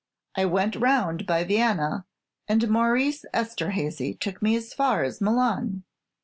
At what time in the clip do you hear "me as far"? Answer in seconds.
4.41-5.03